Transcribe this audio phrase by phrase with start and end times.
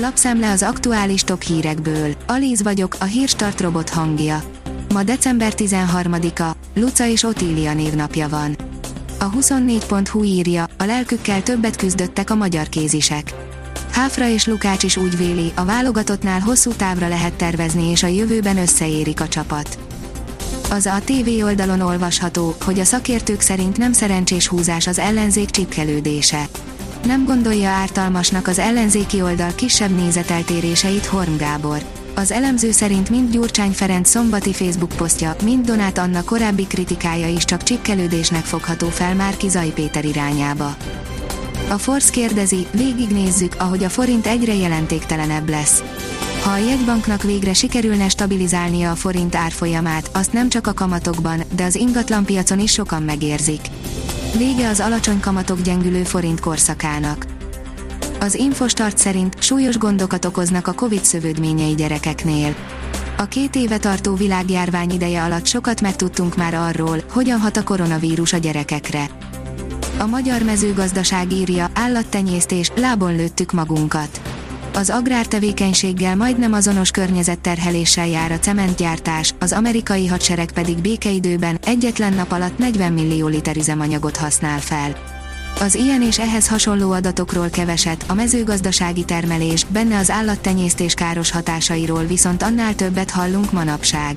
[0.00, 2.14] Lapszemle az aktuális top hírekből.
[2.26, 4.42] Alíz vagyok, a hírstart robot hangja.
[4.92, 8.56] Ma december 13-a, Luca és Otília névnapja van.
[9.18, 13.34] A 24.hu írja, a lelkükkel többet küzdöttek a magyar kézisek.
[13.92, 18.56] Háfra és Lukács is úgy véli, a válogatottnál hosszú távra lehet tervezni és a jövőben
[18.56, 19.78] összeérik a csapat.
[20.70, 26.48] Az a TV oldalon olvasható, hogy a szakértők szerint nem szerencsés húzás az ellenzék csipkelődése.
[27.08, 31.82] Nem gondolja ártalmasnak az ellenzéki oldal kisebb nézeteltéréseit Horn Gábor.
[32.14, 37.44] Az elemző szerint mind Gyurcsány Ferenc szombati Facebook posztja, mind Donát Anna korábbi kritikája is
[37.44, 40.76] csak csipkelődésnek fogható fel már Kizai Péter irányába.
[41.68, 45.82] A Force kérdezi, végignézzük, ahogy a forint egyre jelentéktelenebb lesz.
[46.42, 51.64] Ha a jegybanknak végre sikerülne stabilizálnia a forint árfolyamát, azt nem csak a kamatokban, de
[51.64, 53.60] az ingatlanpiacon is sokan megérzik.
[54.38, 57.26] Vége az alacsony kamatok gyengülő forint korszakának.
[58.20, 62.54] Az Infostart szerint súlyos gondokat okoznak a Covid szövődményei gyerekeknél.
[63.16, 68.32] A két éve tartó világjárvány ideje alatt sokat megtudtunk már arról, hogyan hat a koronavírus
[68.32, 69.10] a gyerekekre.
[69.98, 74.27] A magyar mezőgazdaság írja, állattenyésztés, lábon lőttük magunkat.
[74.78, 82.32] Az agrártevékenységgel majdnem azonos környezetterheléssel jár a cementgyártás, az amerikai hadsereg pedig békeidőben egyetlen nap
[82.32, 84.96] alatt 40 millió liter üzemanyagot használ fel.
[85.60, 92.04] Az ilyen és ehhez hasonló adatokról keveset, a mezőgazdasági termelés, benne az állattenyésztés káros hatásairól
[92.04, 94.16] viszont annál többet hallunk manapság.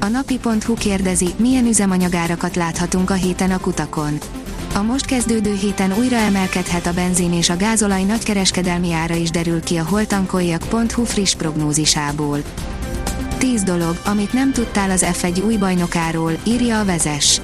[0.00, 4.18] A napi.hu kérdezi, milyen üzemanyagárakat láthatunk a héten a kutakon.
[4.76, 9.60] A most kezdődő héten újra emelkedhet a benzin és a gázolaj nagykereskedelmi ára is derül
[9.60, 12.38] ki a holtankoljak.hu friss prognózisából.
[13.38, 17.40] 10 dolog, amit nem tudtál az F1 új bajnokáról, írja a vezes.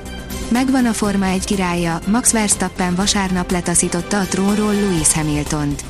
[0.48, 5.84] Megvan a Forma egy királya, Max Verstappen vasárnap letaszította a trónról Lewis Hamiltont.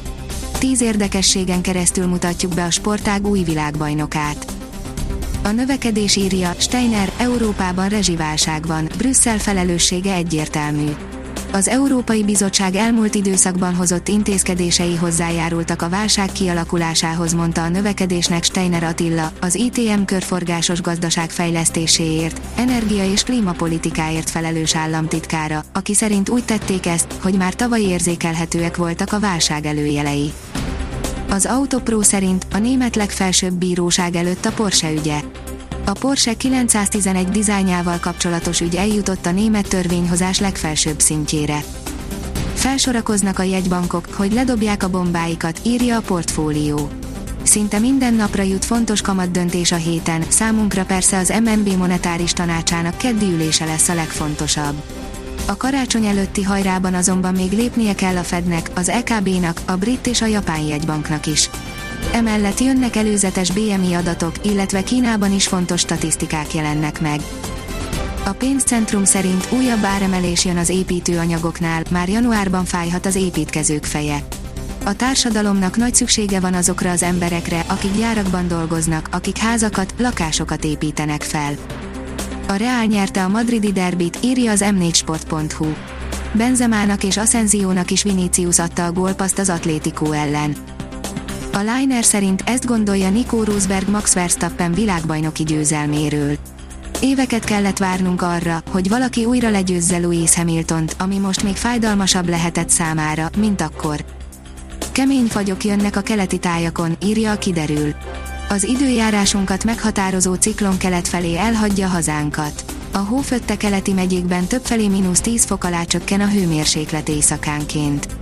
[0.58, 4.52] Tíz érdekességen keresztül mutatjuk be a sportág új világbajnokát.
[5.44, 10.91] A növekedés írja, Steiner, Európában rezsiválság van, Brüsszel felelőssége egyértelmű.
[11.54, 18.82] Az Európai Bizottság elmúlt időszakban hozott intézkedései hozzájárultak a válság kialakulásához, mondta a növekedésnek Steiner
[18.82, 26.86] Attila, az ITM körforgásos gazdaság fejlesztéséért, energia és klímapolitikáért felelős államtitkára, aki szerint úgy tették
[26.86, 30.32] ezt, hogy már tavaly érzékelhetőek voltak a válság előjelei.
[31.30, 35.20] Az Autopro szerint a német legfelsőbb bíróság előtt a Porsche ügye.
[35.84, 41.62] A Porsche 911 dizájnjával kapcsolatos ügy eljutott a német törvényhozás legfelsőbb szintjére.
[42.54, 46.88] Felsorakoznak a jegybankok, hogy ledobják a bombáikat, írja a portfólió.
[47.43, 53.32] Szinte minden napra jut fontos kamatdöntés a héten, számunkra persze az MNB monetáris tanácsának keddi
[53.32, 54.82] ülése lesz a legfontosabb.
[55.47, 60.22] A karácsony előtti hajrában azonban még lépnie kell a Fednek, az EKB-nak, a brit és
[60.22, 61.50] a japán jegybanknak is.
[62.12, 67.20] Emellett jönnek előzetes BMI adatok, illetve Kínában is fontos statisztikák jelennek meg.
[68.24, 74.18] A pénzcentrum szerint újabb áremelés jön az építőanyagoknál, már januárban fájhat az építkezők feje.
[74.84, 81.22] A társadalomnak nagy szüksége van azokra az emberekre, akik gyárakban dolgoznak, akik házakat, lakásokat építenek
[81.22, 81.54] fel.
[82.48, 85.66] A Real nyerte a madridi derbit, írja az m4sport.hu.
[86.32, 90.56] Benzemának és Asenziónak is Vinicius adta a gólpaszt az Atlético ellen.
[91.54, 96.36] A Liner szerint ezt gondolja Nico Rosberg Max Verstappen világbajnoki győzelméről.
[97.00, 102.68] Éveket kellett várnunk arra, hogy valaki újra legyőzze Louis Hamiltont, ami most még fájdalmasabb lehetett
[102.68, 104.04] számára, mint akkor.
[104.92, 107.94] Kemény fagyok jönnek a keleti tájakon, írja a kiderül.
[108.48, 112.64] Az időjárásunkat meghatározó ciklon kelet felé elhagyja hazánkat.
[112.92, 118.22] A hófötte keleti megyékben többfelé mínusz 10 fok alá csökken a hőmérséklet éjszakánként.